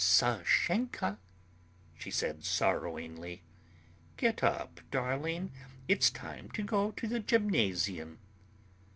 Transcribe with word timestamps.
"Sashenka," 0.03 1.19
she 1.95 2.09
said 2.09 2.39
sorrowingly, 2.43 3.41
"get 4.17 4.43
up, 4.43 4.81
darling. 4.89 5.51
It's 5.87 6.09
time 6.09 6.49
to 6.55 6.63
go 6.63 6.89
to 6.93 7.05
the 7.05 7.19
gymnasium." 7.19 8.17